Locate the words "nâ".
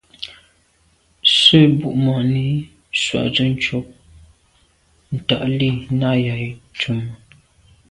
5.99-6.11